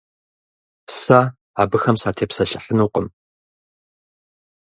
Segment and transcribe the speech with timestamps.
[1.01, 1.19] Сэ
[1.61, 3.07] абыхэм сатепсэлъыхьынукъым.